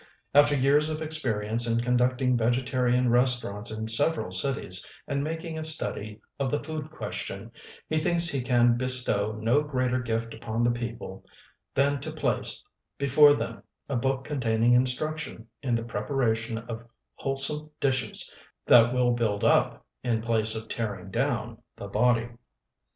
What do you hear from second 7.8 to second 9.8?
he thinks he can bestow no